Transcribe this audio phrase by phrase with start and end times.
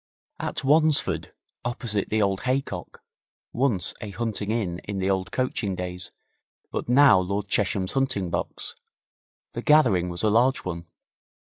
[0.39, 1.31] At Wansford,
[1.63, 3.03] opposite the old Haycock,
[3.53, 6.09] once a hunting inn in the old coaching days,
[6.71, 8.75] but now Lord Chesham's hunting box,
[9.53, 10.87] the gathering was a large one.